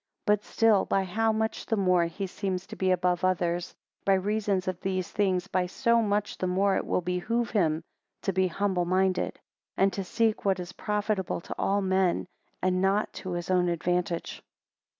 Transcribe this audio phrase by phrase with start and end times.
[0.25, 4.15] 31 But still by how much the more he seems to be above others, by
[4.15, 7.83] reason of these things, by so much the more will it behove him
[8.23, 9.39] to be humble minded;
[9.77, 12.25] and to seek what is profitable to all men,
[12.63, 14.41] and not his own advantage.